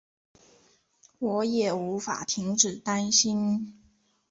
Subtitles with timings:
[1.19, 3.79] 我也无法停止担心